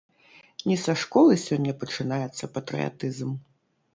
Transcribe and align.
Не 0.71 0.77
са 0.83 0.95
школы 1.01 1.33
сёння 1.41 1.75
пачынаецца 1.83 2.51
патрыятызм. 2.57 3.29